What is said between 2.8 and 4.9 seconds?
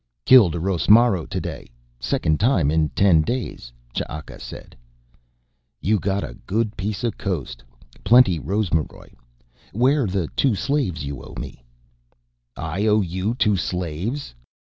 ten days," Ch'aka said.